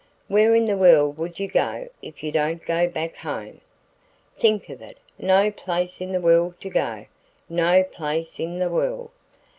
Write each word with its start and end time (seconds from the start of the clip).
Where 0.27 0.55
in 0.55 0.65
the 0.65 0.77
world 0.77 1.19
will 1.19 1.27
you 1.35 1.47
go 1.47 1.87
if 2.01 2.23
you 2.23 2.31
don't 2.31 2.65
go 2.65 2.87
back 2.87 3.17
home? 3.17 3.61
Think 4.35 4.67
of 4.69 4.81
it 4.81 4.97
no 5.19 5.51
place 5.51 6.01
in 6.01 6.11
the 6.11 6.19
world 6.19 6.59
to 6.61 6.71
go, 6.71 7.05
no 7.47 7.83
place 7.83 8.39
in 8.39 8.57
the 8.57 8.69
world." 8.71 9.11